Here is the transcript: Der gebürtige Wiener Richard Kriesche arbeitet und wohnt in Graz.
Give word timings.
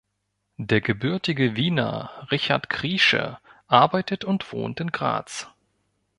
Der 0.57 0.81
gebürtige 0.81 1.55
Wiener 1.55 2.25
Richard 2.31 2.71
Kriesche 2.71 3.37
arbeitet 3.67 4.25
und 4.25 4.51
wohnt 4.51 4.79
in 4.79 4.91
Graz. 4.91 5.47